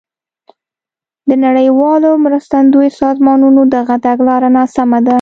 د 1.29 1.31
نړیوالو 1.45 2.11
مرستندویو 2.25 2.97
سازمانونو 3.01 3.61
دغه 3.75 3.95
تګلاره 4.05 4.49
ناسمه 4.57 4.99
ده. 5.05 5.09